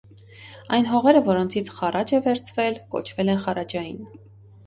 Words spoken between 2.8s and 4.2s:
կոչվել են խարաջային։